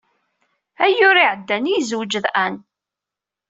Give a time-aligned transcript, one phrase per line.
[0.85, 2.55] Ayyur iɛeddan i yezweǧ d Ann.